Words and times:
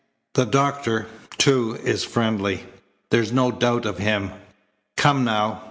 The 0.33 0.45
doctor, 0.45 1.05
too, 1.37 1.75
is 1.83 2.03
friendly. 2.03 2.65
There's 3.11 3.31
no 3.31 3.51
doubt 3.51 3.85
of 3.85 3.99
him. 3.99 4.31
Come, 4.97 5.23
now. 5.23 5.59